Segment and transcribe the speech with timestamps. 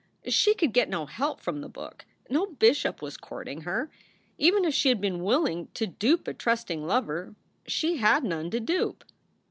[0.25, 2.05] She could get no help from the book.
[2.27, 3.91] No bishop was courting her.
[4.39, 7.35] Even if she had been willing to dupe a trusting lover,
[7.67, 9.03] she had none to dupe.